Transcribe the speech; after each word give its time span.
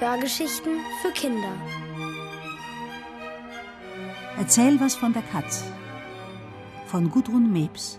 Hörgeschichten 0.00 0.78
für 1.02 1.10
Kinder. 1.10 1.52
Erzähl 4.38 4.78
was 4.78 4.94
von 4.94 5.12
der 5.12 5.22
Katz. 5.22 5.64
Von 6.86 7.10
Gudrun 7.10 7.52
Mebs. 7.52 7.98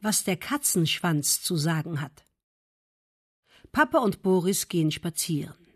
Was 0.00 0.22
der 0.22 0.36
Katzenschwanz 0.36 1.42
zu 1.42 1.56
sagen 1.56 2.00
hat. 2.00 2.24
Papa 3.72 3.98
und 3.98 4.22
Boris 4.22 4.68
gehen 4.68 4.92
spazieren. 4.92 5.69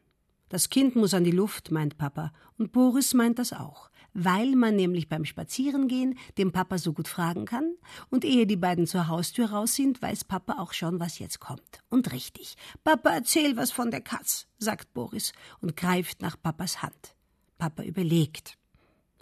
Das 0.55 0.69
Kind 0.69 0.95
muss 0.95 1.15
an 1.15 1.25
die 1.25 1.33
Luft, 1.33 1.73
meint 1.73 1.99
Papa, 1.99 2.33
und 2.59 2.71
Boris 2.71 3.13
meint 3.13 3.41
das 3.41 3.53
auch, 3.53 3.91
weil 4.13 4.55
man 4.55 4.77
nämlich 4.77 5.09
beim 5.09 5.25
Spazierengehen 5.25 6.17
dem 6.39 6.53
Papa 6.53 6.79
so 6.79 6.93
gut 6.93 7.09
fragen 7.09 7.45
kann, 7.45 7.75
und 8.09 8.25
ehe 8.25 8.47
die 8.47 8.55
beiden 8.55 8.87
zur 8.87 9.09
Haustür 9.09 9.47
raus 9.47 9.75
sind, 9.75 10.01
weiß 10.01 10.23
Papa 10.23 10.61
auch 10.61 10.73
schon, 10.73 11.01
was 11.01 11.19
jetzt 11.19 11.41
kommt. 11.41 11.83
Und 11.91 12.13
richtig. 12.13 12.55
Papa, 12.85 13.11
erzähl 13.11 13.57
was 13.57 13.73
von 13.73 13.91
der 13.91 14.01
Katz, 14.01 14.47
sagt 14.59 14.95
Boris 14.95 15.33
und 15.61 15.77
greift 15.77 16.23
nach 16.23 16.41
Papas 16.41 16.83
Hand. 16.83 17.17
Papa 17.59 17.83
überlegt. 17.83 18.57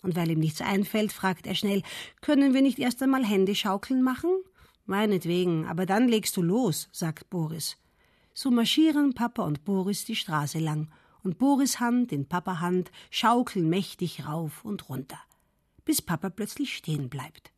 Und 0.03 0.17
weil 0.17 0.33
ihm 0.33 0.39
nichts 0.41 0.61
einfällt, 0.61 1.15
fragt 1.15 1.47
er 1.47 1.55
schnell, 1.55 1.83
können 2.21 2.53
wir 2.53 2.61
nicht 2.61 2.79
erst 2.79 3.03
einmal 3.03 3.25
Händeschaukeln 3.25 4.03
machen? 4.03 4.29
Meinetwegen, 4.85 5.67
aber 5.67 5.87
dann 5.87 6.09
legst 6.09 6.37
du 6.37 6.43
los, 6.43 6.91
sagt 6.93 7.31
Boris. 7.31 7.79
So 8.35 8.51
marschieren 8.51 9.15
Papa 9.15 9.45
und 9.45 9.65
Boris 9.65 10.05
die 10.05 10.17
Straße 10.17 10.59
lang 10.59 10.91
und 11.23 11.39
Boris 11.39 11.81
Hand 11.81 12.13
in 12.13 12.27
Papa 12.29 12.61
Hand 12.61 12.91
schaukeln 13.11 13.69
mächtig 13.69 14.27
rauf 14.27 14.65
und 14.65 14.89
runter, 14.89 15.19
bis 15.85 16.03
Papa 16.03 16.31
plötzlich 16.31 16.77
stehen 16.77 17.09
bleibt. 17.09 17.53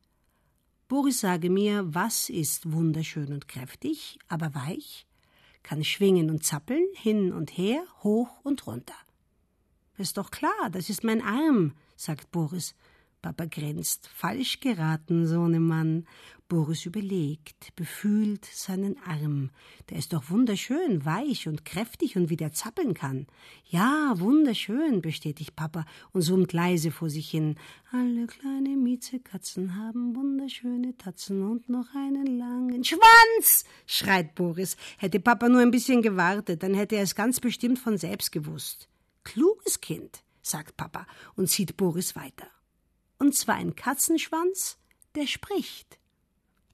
Boris 0.89 1.21
sage 1.21 1.51
mir, 1.51 1.95
was 1.95 2.29
ist 2.29 2.73
wunderschön 2.73 3.33
und 3.33 3.49
kräftig, 3.49 4.19
aber 4.29 4.55
weich, 4.55 5.07
kann 5.63 5.83
schwingen 5.83 6.31
und 6.31 6.45
zappeln, 6.45 6.85
hin 6.95 7.33
und 7.33 7.57
her, 7.57 7.83
hoch 8.03 8.29
und 8.43 8.67
runter. 8.67 8.95
Ist 9.97 10.19
doch 10.19 10.31
klar, 10.31 10.71
das 10.71 10.91
ist 10.91 11.05
mein 11.05 11.23
Arm, 11.23 11.73
sagt 11.97 12.31
Boris. 12.31 12.75
Papa 13.25 13.47
grinst. 13.47 14.07
Falsch 14.15 14.61
geraten, 14.61 15.27
Sohnemann. 15.27 16.05
Boris 16.47 16.85
überlegt, 16.85 17.75
befühlt 17.75 18.45
seinen 18.45 18.99
Arm. 18.99 19.49
Der 19.89 19.97
ist 19.97 20.13
doch 20.13 20.29
wunderschön, 20.29 21.07
weich 21.07 21.49
und 21.49 21.65
kräftig 21.65 22.17
und 22.19 22.29
wie 22.29 22.37
der 22.37 22.53
zappeln 22.53 22.93
kann. 22.93 23.27
Ja, 23.65 24.13
wunderschön, 24.17 25.01
bestätigt 25.01 25.57
Papa 25.57 25.87
und 26.13 26.21
summt 26.21 26.53
leise 26.53 26.91
vor 26.91 27.09
sich 27.09 27.31
hin. 27.31 27.55
Alle 27.91 28.27
kleine 28.27 28.77
Miezekatzen 28.77 29.75
haben 29.75 30.15
wunderschöne 30.15 30.95
Tatzen 30.99 31.51
und 31.51 31.71
noch 31.71 31.95
einen 31.95 32.39
langen 32.39 32.85
Schwanz, 32.85 33.65
schreit 33.87 34.35
Boris. 34.35 34.77
Hätte 34.99 35.19
Papa 35.19 35.49
nur 35.49 35.63
ein 35.63 35.71
bisschen 35.71 36.03
gewartet, 36.03 36.63
dann 36.63 36.75
hätte 36.75 36.97
er 36.97 37.05
es 37.05 37.15
ganz 37.15 37.41
bestimmt 37.41 37.79
von 37.79 37.97
selbst 37.97 38.33
gewusst. 38.33 38.91
Kluges 39.23 39.81
Kind, 39.81 40.23
sagt 40.43 40.77
Papa 40.77 41.07
und 41.37 41.49
zieht 41.49 41.79
Boris 41.79 42.15
weiter. 42.17 42.49
Und 43.25 43.35
zwar 43.35 43.55
ein 43.55 43.75
Katzenschwanz, 43.75 44.77
der 45.15 45.27
spricht. 45.27 45.99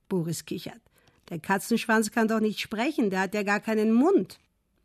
Boris 0.09 0.47
kichert. 0.47 0.81
Der 1.29 1.39
Katzenschwanz 1.39 2.11
kann 2.11 2.27
doch 2.27 2.41
nicht 2.41 2.59
sprechen, 2.59 3.09
der 3.09 3.21
hat 3.21 3.35
ja 3.35 3.45
gar 3.45 3.61
keinen 3.61 3.93
Mund. 3.93 4.41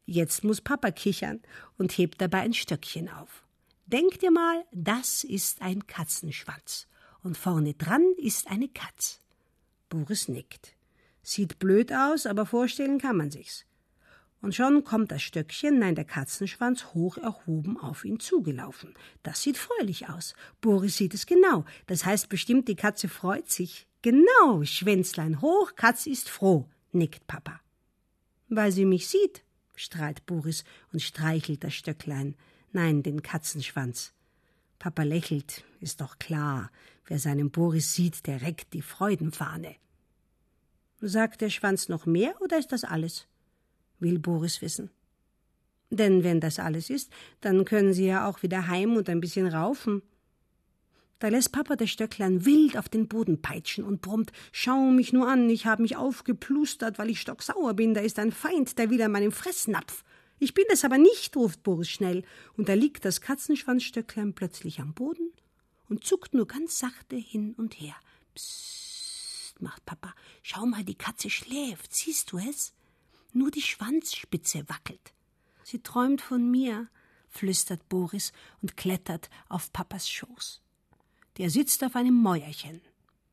Jetzt 0.05 0.43
muss 0.43 0.61
Papa 0.61 0.91
kichern 0.91 1.41
und 1.79 1.97
hebt 1.97 2.21
dabei 2.21 2.41
ein 2.41 2.53
Stöckchen 2.53 3.09
auf. 3.09 3.43
Denk 3.87 4.19
dir 4.19 4.29
mal, 4.29 4.63
das 4.73 5.23
ist 5.23 5.63
ein 5.63 5.87
Katzenschwanz. 5.87 6.85
Und 7.23 7.35
vorne 7.35 7.73
dran 7.73 8.13
ist 8.17 8.45
eine 8.45 8.67
Katz. 8.67 9.19
Boris 9.89 10.27
nickt. 10.27 10.75
Sieht 11.23 11.57
blöd 11.57 11.91
aus, 11.91 12.27
aber 12.27 12.45
vorstellen 12.45 12.99
kann 12.99 13.17
man 13.17 13.31
sich's. 13.31 13.65
Und 14.45 14.53
schon 14.53 14.83
kommt 14.83 15.11
das 15.11 15.23
Stöckchen, 15.23 15.79
nein, 15.79 15.95
der 15.95 16.05
Katzenschwanz, 16.05 16.93
hoch 16.93 17.17
erhoben 17.17 17.79
auf 17.79 18.05
ihn 18.05 18.19
zugelaufen. 18.19 18.93
Das 19.23 19.41
sieht 19.41 19.57
fröhlich 19.57 20.07
aus. 20.07 20.35
Boris 20.61 20.97
sieht 20.97 21.15
es 21.15 21.25
genau. 21.25 21.65
Das 21.87 22.05
heißt 22.05 22.29
bestimmt, 22.29 22.67
die 22.67 22.75
Katze 22.75 23.07
freut 23.07 23.49
sich. 23.49 23.87
Genau, 24.03 24.63
Schwänzlein 24.63 25.41
hoch, 25.41 25.73
Katz 25.75 26.05
ist 26.05 26.29
froh, 26.29 26.69
nickt 26.91 27.25
Papa. 27.25 27.59
Weil 28.47 28.71
sie 28.71 28.85
mich 28.85 29.07
sieht, 29.07 29.43
strahlt 29.73 30.27
Boris 30.27 30.63
und 30.93 31.01
streichelt 31.01 31.63
das 31.63 31.73
Stöcklein. 31.73 32.35
Nein, 32.71 33.01
den 33.01 33.23
Katzenschwanz. 33.23 34.13
Papa 34.77 35.01
lächelt, 35.01 35.63
ist 35.79 36.01
doch 36.01 36.19
klar. 36.19 36.69
Wer 37.07 37.17
seinen 37.17 37.49
Boris 37.49 37.95
sieht, 37.95 38.27
der 38.27 38.43
reckt 38.43 38.73
die 38.73 38.83
Freudenfahne. 38.83 39.75
Sagt 41.01 41.41
der 41.41 41.49
Schwanz 41.49 41.89
noch 41.89 42.05
mehr 42.05 42.39
oder 42.43 42.59
ist 42.59 42.71
das 42.71 42.83
alles? 42.83 43.27
Will 43.99 44.19
Boris 44.19 44.61
wissen. 44.61 44.89
Denn 45.89 46.23
wenn 46.23 46.39
das 46.39 46.59
alles 46.59 46.89
ist, 46.89 47.11
dann 47.41 47.65
können 47.65 47.93
sie 47.93 48.07
ja 48.07 48.27
auch 48.27 48.43
wieder 48.43 48.67
heim 48.67 48.95
und 48.95 49.09
ein 49.09 49.21
bisschen 49.21 49.47
raufen. 49.47 50.01
Da 51.19 51.29
lässt 51.29 51.53
Papa 51.53 51.75
das 51.75 51.89
Stöcklein 51.89 52.45
wild 52.45 52.77
auf 52.77 52.89
den 52.89 53.07
Boden 53.07 53.41
peitschen 53.41 53.85
und 53.85 54.01
brummt: 54.01 54.31
Schau 54.51 54.91
mich 54.91 55.13
nur 55.13 55.27
an, 55.27 55.49
ich 55.49 55.65
habe 55.65 55.81
mich 55.81 55.95
aufgeplustert, 55.95 56.99
weil 56.99 57.09
ich 57.09 57.21
stocksauer 57.21 57.73
bin, 57.73 57.93
da 57.93 58.01
ist 58.01 58.19
ein 58.19 58.31
Feind, 58.31 58.77
der 58.77 58.89
wieder 58.89 59.07
meinen 59.07 59.31
Fressnapf. 59.31 60.03
Ich 60.39 60.53
bin 60.53 60.65
es 60.69 60.83
aber 60.83 60.97
nicht, 60.97 61.35
ruft 61.37 61.63
Boris 61.63 61.89
schnell, 61.89 62.23
und 62.57 62.67
da 62.67 62.73
liegt 62.73 63.05
das 63.05 63.21
Katzenschwanzstöcklein 63.21 64.33
plötzlich 64.33 64.81
am 64.81 64.93
Boden 64.93 65.31
und 65.87 66.03
zuckt 66.03 66.33
nur 66.33 66.47
ganz 66.47 66.79
sachte 66.79 67.15
hin 67.15 67.53
und 67.57 67.79
her. 67.79 67.95
Psst, 68.33 69.61
macht 69.61 69.85
Papa, 69.85 70.13
schau 70.41 70.65
mal, 70.65 70.83
die 70.83 70.95
Katze 70.95 71.29
schläft, 71.29 71.95
siehst 71.95 72.33
du 72.33 72.39
es? 72.39 72.73
Nur 73.35 73.51
die 73.51 73.61
Schwanzspitze 73.61 74.63
wackelt. 74.69 75.13
Sie 75.61 75.79
träumt 75.79 76.21
von 76.21 76.49
mir, 76.49 76.87
flüstert 77.27 77.89
Boris 77.89 78.31
und 78.61 78.77
klettert 78.77 79.29
auf 79.49 79.73
Papas 79.73 80.09
Schoß. 80.09 80.61
Der 81.37 81.49
sitzt 81.49 81.83
auf 81.83 81.97
einem 81.97 82.13
Mäuerchen. 82.13 82.79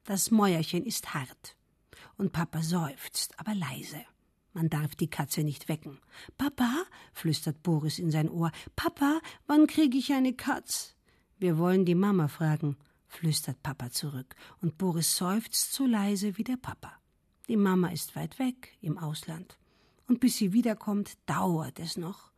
Das 0.02 0.32
Mäuerchen 0.32 0.84
ist 0.84 1.14
hart. 1.14 1.54
Und 2.16 2.32
Papa 2.32 2.62
seufzt, 2.62 3.38
aber 3.38 3.54
leise. 3.54 4.04
Man 4.54 4.68
darf 4.68 4.96
die 4.96 5.08
Katze 5.08 5.44
nicht 5.44 5.68
wecken. 5.68 6.00
Papa, 6.36 6.82
flüstert 7.12 7.62
Boris 7.62 8.00
in 8.00 8.10
sein 8.10 8.28
Ohr, 8.28 8.50
Papa, 8.74 9.20
wann 9.46 9.68
kriege 9.68 9.96
ich 9.96 10.12
eine 10.12 10.32
Katz? 10.32 10.96
Wir 11.38 11.58
wollen 11.58 11.84
die 11.84 11.94
Mama 11.94 12.26
fragen, 12.26 12.76
flüstert 13.06 13.62
Papa 13.62 13.92
zurück, 13.92 14.34
und 14.60 14.78
Boris 14.78 15.16
seufzt 15.16 15.72
so 15.72 15.86
leise 15.86 16.36
wie 16.38 16.44
der 16.44 16.56
Papa. 16.56 16.92
Die 17.46 17.56
Mama 17.56 17.90
ist 17.90 18.16
weit 18.16 18.40
weg 18.40 18.76
im 18.80 18.98
Ausland 18.98 19.58
und 20.12 20.20
bis 20.20 20.36
sie 20.36 20.52
wiederkommt, 20.52 21.16
dauert 21.24 21.78
es 21.78 21.96
noch. 21.96 22.32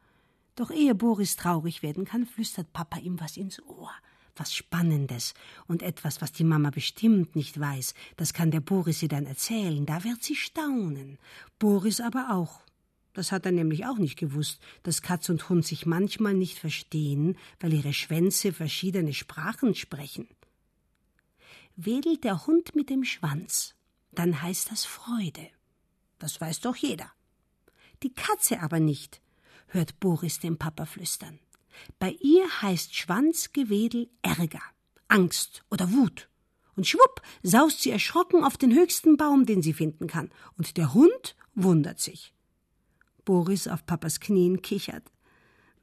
Doch 0.54 0.70
ehe 0.70 0.94
Boris 0.94 1.34
traurig 1.34 1.82
werden 1.82 2.04
kann, 2.04 2.24
flüstert 2.24 2.72
Papa 2.72 2.98
ihm 2.98 3.18
was 3.18 3.36
ins 3.36 3.60
Ohr. 3.64 3.90
Was 4.36 4.54
Spannendes 4.54 5.34
und 5.66 5.82
etwas, 5.82 6.22
was 6.22 6.30
die 6.30 6.44
Mama 6.44 6.70
bestimmt 6.70 7.34
nicht 7.34 7.58
weiß. 7.58 7.94
Das 8.16 8.32
kann 8.32 8.52
der 8.52 8.60
Boris 8.60 9.02
ihr 9.02 9.08
dann 9.08 9.26
erzählen. 9.26 9.86
Da 9.86 10.04
wird 10.04 10.22
sie 10.22 10.36
staunen. 10.36 11.18
Boris 11.58 12.00
aber 12.00 12.30
auch. 12.30 12.60
Das 13.12 13.32
hat 13.32 13.44
er 13.44 13.50
nämlich 13.50 13.86
auch 13.86 13.98
nicht 13.98 14.20
gewusst, 14.20 14.60
dass 14.84 15.02
Katz 15.02 15.28
und 15.28 15.48
Hund 15.48 15.66
sich 15.66 15.84
manchmal 15.84 16.34
nicht 16.34 16.60
verstehen, 16.60 17.36
weil 17.58 17.72
ihre 17.72 17.92
Schwänze 17.92 18.52
verschiedene 18.52 19.14
Sprachen 19.14 19.74
sprechen. 19.74 20.28
Wedelt 21.74 22.22
der 22.22 22.46
Hund 22.46 22.76
mit 22.76 22.88
dem 22.88 23.02
Schwanz, 23.02 23.74
dann 24.12 24.42
heißt 24.42 24.70
das 24.70 24.84
Freude. 24.84 25.48
Das 26.20 26.40
weiß 26.40 26.60
doch 26.60 26.76
jeder 26.76 27.10
die 28.04 28.14
Katze 28.14 28.60
aber 28.60 28.78
nicht, 28.78 29.20
hört 29.68 29.98
Boris 29.98 30.38
dem 30.38 30.58
Papa 30.58 30.84
flüstern. 30.84 31.40
Bei 31.98 32.10
ihr 32.20 32.46
heißt 32.62 32.94
Schwanzgewedel 32.94 34.08
Ärger, 34.22 34.62
Angst 35.08 35.64
oder 35.70 35.90
Wut. 35.92 36.28
Und 36.76 36.86
schwupp 36.86 37.22
saust 37.42 37.82
sie 37.82 37.90
erschrocken 37.90 38.44
auf 38.44 38.56
den 38.56 38.74
höchsten 38.74 39.16
Baum, 39.16 39.46
den 39.46 39.62
sie 39.62 39.72
finden 39.72 40.06
kann, 40.06 40.30
und 40.58 40.76
der 40.76 40.92
Hund 40.92 41.34
wundert 41.54 41.98
sich. 41.98 42.34
Boris 43.24 43.68
auf 43.68 43.86
Papas 43.86 44.20
Knien 44.20 44.60
kichert. 44.60 45.10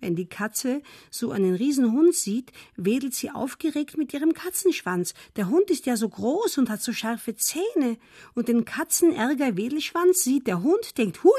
Wenn 0.01 0.15
die 0.15 0.27
Katze 0.27 0.81
so 1.11 1.31
einen 1.31 1.53
Riesenhund 1.53 2.15
sieht, 2.15 2.51
wedelt 2.75 3.13
sie 3.13 3.29
aufgeregt 3.29 3.97
mit 3.97 4.11
ihrem 4.13 4.33
Katzenschwanz. 4.33 5.13
Der 5.35 5.47
Hund 5.47 5.69
ist 5.69 5.85
ja 5.85 5.95
so 5.95 6.09
groß 6.09 6.57
und 6.57 6.71
hat 6.71 6.81
so 6.81 6.91
scharfe 6.91 7.35
Zähne. 7.35 7.97
Und 8.33 8.47
den 8.47 8.65
Katzenärger-Wedelschwanz 8.65 10.23
sieht 10.23 10.47
der 10.47 10.63
Hund, 10.63 10.97
denkt, 10.97 11.23
hui, 11.23 11.31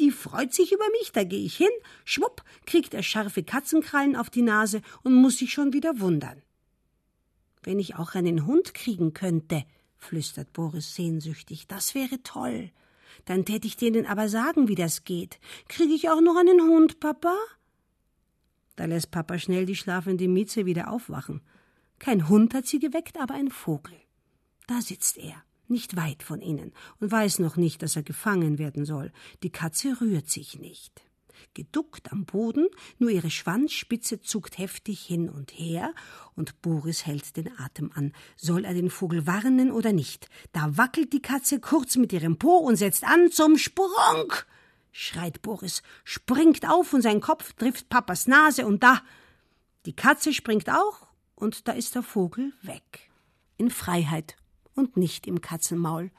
die 0.00 0.10
freut 0.10 0.52
sich 0.52 0.72
über 0.72 0.84
mich, 0.98 1.12
da 1.12 1.22
gehe 1.22 1.44
ich 1.44 1.56
hin. 1.56 1.68
Schwupp, 2.04 2.42
kriegt 2.66 2.92
er 2.92 3.04
scharfe 3.04 3.44
Katzenkrallen 3.44 4.16
auf 4.16 4.30
die 4.30 4.42
Nase 4.42 4.82
und 5.04 5.14
muss 5.14 5.38
sich 5.38 5.52
schon 5.52 5.72
wieder 5.72 6.00
wundern. 6.00 6.42
Wenn 7.62 7.78
ich 7.78 7.94
auch 7.94 8.16
einen 8.16 8.46
Hund 8.46 8.74
kriegen 8.74 9.14
könnte, 9.14 9.64
flüstert 9.96 10.52
Boris 10.52 10.96
sehnsüchtig, 10.96 11.68
das 11.68 11.94
wäre 11.94 12.20
toll. 12.24 12.72
Dann 13.26 13.44
täte 13.44 13.66
ich 13.66 13.76
denen 13.76 14.06
aber 14.06 14.28
sagen, 14.28 14.68
wie 14.68 14.74
das 14.74 15.04
geht. 15.04 15.38
Kriege 15.68 15.92
ich 15.92 16.08
auch 16.08 16.20
noch 16.20 16.36
einen 16.36 16.62
Hund, 16.62 16.98
Papa? 16.98 17.36
Da 18.78 18.84
lässt 18.84 19.10
Papa 19.10 19.40
schnell 19.40 19.66
die 19.66 19.74
schlafende 19.74 20.28
Mieze 20.28 20.64
wieder 20.64 20.92
aufwachen. 20.92 21.40
Kein 21.98 22.28
Hund 22.28 22.54
hat 22.54 22.68
sie 22.68 22.78
geweckt, 22.78 23.18
aber 23.18 23.34
ein 23.34 23.50
Vogel. 23.50 23.96
Da 24.68 24.80
sitzt 24.80 25.18
er, 25.18 25.34
nicht 25.66 25.96
weit 25.96 26.22
von 26.22 26.40
ihnen, 26.40 26.72
und 27.00 27.10
weiß 27.10 27.40
noch 27.40 27.56
nicht, 27.56 27.82
dass 27.82 27.96
er 27.96 28.04
gefangen 28.04 28.60
werden 28.60 28.84
soll. 28.84 29.10
Die 29.42 29.50
Katze 29.50 30.00
rührt 30.00 30.30
sich 30.30 30.60
nicht. 30.60 31.02
Geduckt 31.54 32.12
am 32.12 32.24
Boden, 32.24 32.68
nur 33.00 33.10
ihre 33.10 33.30
Schwanzspitze 33.30 34.20
zuckt 34.20 34.58
heftig 34.58 35.00
hin 35.00 35.28
und 35.28 35.50
her, 35.50 35.92
und 36.36 36.62
Boris 36.62 37.04
hält 37.04 37.36
den 37.36 37.50
Atem 37.58 37.90
an. 37.96 38.12
Soll 38.36 38.64
er 38.64 38.74
den 38.74 38.90
Vogel 38.90 39.26
warnen 39.26 39.72
oder 39.72 39.92
nicht? 39.92 40.28
Da 40.52 40.76
wackelt 40.76 41.12
die 41.12 41.22
Katze 41.22 41.58
kurz 41.58 41.96
mit 41.96 42.12
ihrem 42.12 42.38
Po 42.38 42.58
und 42.58 42.76
setzt 42.76 43.02
an 43.02 43.32
zum 43.32 43.58
Sprung 43.58 44.32
schreit 44.98 45.42
Boris, 45.42 45.82
springt 46.02 46.68
auf 46.68 46.92
und 46.92 47.02
sein 47.02 47.20
Kopf 47.20 47.52
trifft 47.52 47.88
Papas 47.88 48.26
Nase 48.26 48.66
und 48.66 48.82
da. 48.82 49.00
Die 49.86 49.94
Katze 49.94 50.32
springt 50.34 50.68
auch 50.68 51.06
und 51.36 51.68
da 51.68 51.72
ist 51.72 51.94
der 51.94 52.02
Vogel 52.02 52.52
weg. 52.62 53.08
In 53.58 53.70
Freiheit 53.70 54.36
und 54.74 54.96
nicht 54.96 55.28
im 55.28 55.40
Katzenmaul. 55.40 56.10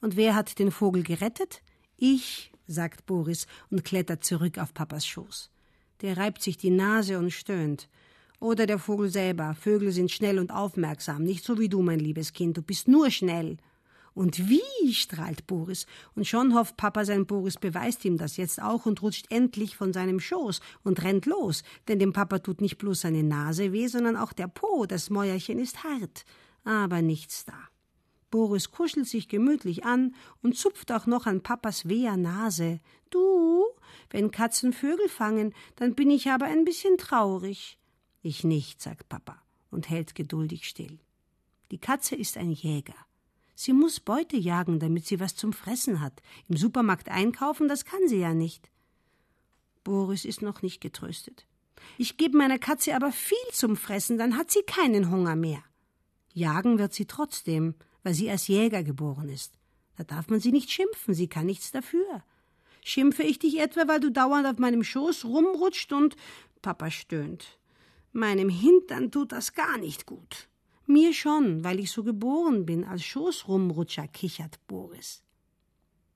Und 0.00 0.16
wer 0.16 0.34
hat 0.34 0.58
den 0.58 0.72
Vogel 0.72 1.04
gerettet? 1.04 1.62
Ich, 1.96 2.50
sagt 2.66 3.06
Boris 3.06 3.46
und 3.70 3.84
klettert 3.84 4.24
zurück 4.24 4.58
auf 4.58 4.74
Papas 4.74 5.06
Schoß. 5.06 5.50
Der 6.00 6.16
reibt 6.16 6.42
sich 6.42 6.56
die 6.56 6.70
Nase 6.70 7.16
und 7.16 7.30
stöhnt. 7.30 7.88
Oder 8.40 8.66
der 8.66 8.80
Vogel 8.80 9.08
selber. 9.08 9.54
Vögel 9.54 9.92
sind 9.92 10.10
schnell 10.10 10.40
und 10.40 10.50
aufmerksam, 10.50 11.22
nicht 11.22 11.44
so 11.44 11.58
wie 11.58 11.68
du, 11.68 11.82
mein 11.82 12.00
liebes 12.00 12.32
Kind. 12.32 12.56
Du 12.56 12.62
bist 12.62 12.88
nur 12.88 13.10
schnell. 13.10 13.58
Und 14.14 14.48
wie, 14.48 14.94
strahlt 14.94 15.46
Boris. 15.46 15.86
Und 16.14 16.26
schon 16.26 16.54
hofft 16.54 16.76
Papa, 16.76 17.04
sein 17.04 17.26
Boris 17.26 17.56
beweist 17.56 18.04
ihm 18.04 18.18
das 18.18 18.36
jetzt 18.36 18.60
auch 18.60 18.86
und 18.86 19.02
rutscht 19.02 19.26
endlich 19.30 19.76
von 19.76 19.92
seinem 19.92 20.20
Schoß 20.20 20.60
und 20.82 21.02
rennt 21.02 21.26
los. 21.26 21.62
Denn 21.88 21.98
dem 21.98 22.12
Papa 22.12 22.40
tut 22.40 22.60
nicht 22.60 22.78
bloß 22.78 23.02
seine 23.02 23.22
Nase 23.22 23.72
weh, 23.72 23.86
sondern 23.86 24.16
auch 24.16 24.32
der 24.32 24.48
Po. 24.48 24.86
Das 24.86 25.10
Mäuerchen 25.10 25.58
ist 25.58 25.84
hart. 25.84 26.24
Aber 26.64 27.02
nichts 27.02 27.44
da. 27.44 27.54
Boris 28.30 28.70
kuschelt 28.70 29.08
sich 29.08 29.28
gemütlich 29.28 29.84
an 29.84 30.14
und 30.42 30.56
zupft 30.56 30.92
auch 30.92 31.06
noch 31.06 31.26
an 31.26 31.42
Papas 31.42 31.88
weher 31.88 32.16
Nase. 32.16 32.80
Du, 33.10 33.64
wenn 34.10 34.30
Katzen 34.30 34.72
Vögel 34.72 35.08
fangen, 35.08 35.52
dann 35.76 35.94
bin 35.94 36.10
ich 36.10 36.30
aber 36.30 36.46
ein 36.46 36.64
bisschen 36.64 36.96
traurig. 36.96 37.78
Ich 38.22 38.44
nicht, 38.44 38.80
sagt 38.80 39.08
Papa 39.08 39.42
und 39.70 39.88
hält 39.88 40.14
geduldig 40.14 40.68
still. 40.68 40.98
Die 41.70 41.78
Katze 41.78 42.16
ist 42.16 42.36
ein 42.36 42.50
Jäger. 42.50 42.94
Sie 43.62 43.74
muss 43.74 44.00
Beute 44.00 44.38
jagen, 44.38 44.78
damit 44.78 45.04
sie 45.04 45.20
was 45.20 45.36
zum 45.36 45.52
Fressen 45.52 46.00
hat. 46.00 46.22
Im 46.48 46.56
Supermarkt 46.56 47.10
einkaufen, 47.10 47.68
das 47.68 47.84
kann 47.84 48.08
sie 48.08 48.16
ja 48.16 48.32
nicht. 48.32 48.70
Boris 49.84 50.24
ist 50.24 50.40
noch 50.40 50.62
nicht 50.62 50.80
getröstet. 50.80 51.44
Ich 51.98 52.16
gebe 52.16 52.38
meiner 52.38 52.58
Katze 52.58 52.96
aber 52.96 53.12
viel 53.12 53.36
zum 53.52 53.76
Fressen, 53.76 54.16
dann 54.16 54.38
hat 54.38 54.50
sie 54.50 54.62
keinen 54.62 55.10
Hunger 55.10 55.36
mehr. 55.36 55.62
Jagen 56.32 56.78
wird 56.78 56.94
sie 56.94 57.04
trotzdem, 57.04 57.74
weil 58.02 58.14
sie 58.14 58.30
als 58.30 58.48
Jäger 58.48 58.82
geboren 58.82 59.28
ist. 59.28 59.52
Da 59.98 60.04
darf 60.04 60.30
man 60.30 60.40
sie 60.40 60.52
nicht 60.52 60.70
schimpfen, 60.70 61.12
sie 61.12 61.28
kann 61.28 61.44
nichts 61.44 61.70
dafür. 61.70 62.24
Schimpfe 62.82 63.24
ich 63.24 63.40
dich 63.40 63.60
etwa, 63.60 63.86
weil 63.86 64.00
du 64.00 64.10
dauernd 64.10 64.46
auf 64.46 64.56
meinem 64.56 64.82
Schoß 64.82 65.26
rumrutscht 65.26 65.92
und 65.92 66.16
Papa 66.62 66.90
stöhnt. 66.90 67.58
Meinem 68.12 68.48
Hintern 68.48 69.10
tut 69.10 69.32
das 69.32 69.52
gar 69.52 69.76
nicht 69.76 70.06
gut. 70.06 70.48
Mir 70.90 71.14
schon, 71.14 71.62
weil 71.62 71.78
ich 71.78 71.92
so 71.92 72.02
geboren 72.02 72.66
bin, 72.66 72.84
als 72.84 73.04
Schoßrumrutscher, 73.04 74.08
kichert 74.08 74.58
Boris. 74.66 75.22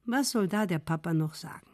Was 0.05 0.33
soll 0.33 0.49
da 0.49 0.67
der 0.67 0.81
Papa 0.81 1.15
noch 1.15 1.35
sagen? 1.35 1.71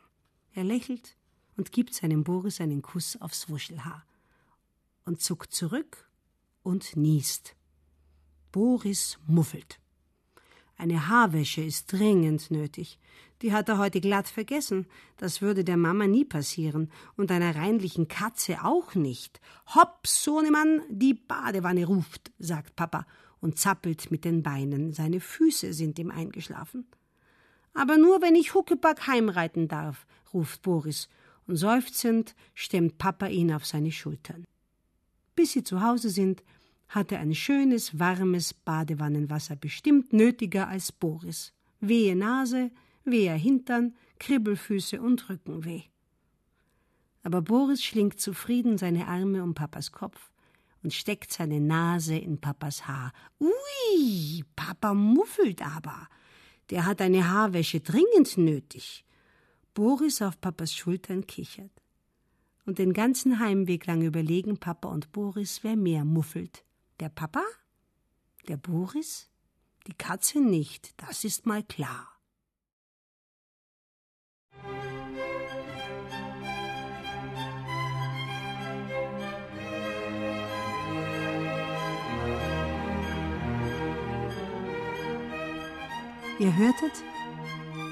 Er 0.52 0.64
lächelt 0.64 1.17
und 1.56 1.73
gibt 1.73 1.94
seinem 1.94 2.25
Boris 2.25 2.61
einen 2.61 2.82
Kuss 2.82 3.19
aufs 3.19 3.49
Wuschelhaar 3.49 4.05
und 5.06 5.23
zuckt 5.23 5.55
zurück 5.55 6.11
und 6.62 6.94
niest. 6.94 7.56
Boris 8.52 9.19
muffelt. 9.26 9.80
Eine 10.81 11.09
Haarwäsche 11.09 11.61
ist 11.61 11.93
dringend 11.93 12.50
nötig. 12.50 12.99
Die 13.43 13.53
hat 13.53 13.69
er 13.69 13.77
heute 13.77 14.00
glatt 14.00 14.29
vergessen. 14.29 14.87
Das 15.19 15.43
würde 15.43 15.62
der 15.62 15.77
Mama 15.77 16.06
nie 16.06 16.25
passieren. 16.25 16.91
Und 17.19 17.31
einer 17.31 17.55
reinlichen 17.55 18.09
Katze 18.09 18.65
auch 18.65 18.94
nicht. 18.94 19.43
Hopp, 19.75 20.06
Sohnemann, 20.06 20.81
die 20.88 21.12
Badewanne 21.12 21.85
ruft, 21.85 22.32
sagt 22.38 22.77
Papa 22.77 23.06
und 23.43 23.59
zappelt 23.59 24.11
mit 24.11 24.25
den 24.25 24.43
Beinen. 24.43 24.94
Seine 24.94 25.21
Füße 25.21 25.75
sind 25.75 25.99
ihm 25.99 26.11
eingeschlafen. 26.11 26.87
Aber 27.75 27.99
nur 27.99 28.23
wenn 28.23 28.35
ich 28.35 28.55
Huckepack 28.55 29.06
heimreiten 29.06 29.69
darf, 29.69 30.06
ruft 30.33 30.62
Boris, 30.62 31.11
und 31.47 31.56
seufzend 31.56 32.35
stemmt 32.55 32.97
Papa 32.97 33.26
ihn 33.26 33.53
auf 33.53 33.67
seine 33.67 33.93
Schultern. 33.93 34.47
Bis 35.37 35.53
sie 35.53 35.62
zu 35.62 35.83
Hause 35.83 36.09
sind, 36.09 36.43
hatte 36.91 37.19
ein 37.19 37.35
schönes, 37.35 37.99
warmes 37.99 38.53
Badewannenwasser 38.53 39.57
bestimmt 39.57 40.13
nötiger 40.13 40.69
als 40.69 40.91
Boris. 40.93 41.53
Wehe 41.81 42.17
Nase, 42.17 42.71
wehe 43.05 43.33
Hintern, 43.33 43.95
Kribbelfüße 44.19 45.01
und 45.01 45.29
Rückenweh. 45.31 45.83
Aber 47.23 47.43
Boris 47.43 47.83
schlingt 47.83 48.21
zufrieden 48.21 48.77
seine 48.77 49.07
Arme 49.07 49.43
um 49.43 49.55
Papas 49.55 49.93
Kopf 49.93 50.31
und 50.83 50.93
steckt 50.93 51.33
seine 51.33 51.61
Nase 51.61 52.17
in 52.17 52.41
Papas 52.41 52.89
Haar. 52.89 53.13
Ui, 53.39 54.45
Papa 54.57 54.93
muffelt 54.93 55.63
aber. 55.63 56.09
Der 56.71 56.87
hat 56.87 57.01
eine 57.01 57.29
Haarwäsche 57.31 57.81
dringend 57.81 58.37
nötig. 58.37 59.05
Boris 59.75 60.23
auf 60.23 60.41
Papas 60.41 60.75
Schultern 60.75 61.27
kichert. 61.27 61.71
Und 62.67 62.79
den 62.79 62.93
ganzen 62.93 63.39
Heimweg 63.39 63.87
lang 63.87 64.03
überlegen 64.03 64.59
Papa 64.59 64.89
und 64.89 65.13
Boris, 65.13 65.61
wer 65.63 65.77
mehr 65.77 66.05
muffelt. 66.05 66.65
Der 67.00 67.08
Papa? 67.08 67.43
Der 68.47 68.58
Boris? 68.58 69.31
Die 69.87 69.94
Katze 69.94 70.41
nicht, 70.41 70.93
das 71.00 71.25
ist 71.25 71.47
mal 71.47 71.62
klar. 71.62 72.06
Ihr 86.38 86.57
hörtet 86.57 86.92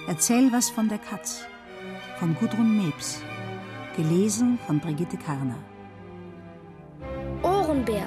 Erzähl 0.06 0.50
was 0.52 0.70
von 0.70 0.88
der 0.88 0.98
Katz 0.98 1.44
von 2.18 2.34
Gudrun 2.34 2.78
Mebs, 2.78 3.22
gelesen 3.94 4.58
von 4.66 4.80
Brigitte 4.80 5.18
Karner. 5.18 5.58
Ohrenbär. 7.42 8.06